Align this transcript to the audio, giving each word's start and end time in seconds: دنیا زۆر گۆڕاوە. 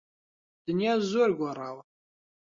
دنیا 0.65 0.93
زۆر 1.11 1.29
گۆڕاوە. 1.39 1.83